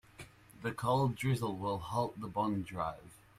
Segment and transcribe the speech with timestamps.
[0.63, 3.19] The cold drizzle will halt the bond drive.